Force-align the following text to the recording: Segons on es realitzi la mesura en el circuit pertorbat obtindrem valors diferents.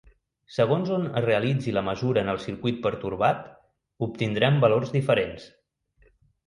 Segons 0.53 0.87
on 0.95 1.03
es 1.21 1.23
realitzi 1.25 1.75
la 1.75 1.83
mesura 1.91 2.23
en 2.23 2.33
el 2.35 2.41
circuit 2.47 2.81
pertorbat 2.87 3.47
obtindrem 4.09 4.61
valors 4.67 5.01
diferents. 5.01 5.51